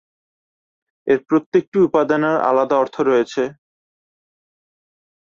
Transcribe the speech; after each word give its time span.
এর 1.07 1.19
প্রত্যেকটি 1.27 1.77
উপাদানের 1.87 2.35
আলাদা 2.49 2.75
অর্থ 2.77 2.95
রয়েছে। 3.01 3.43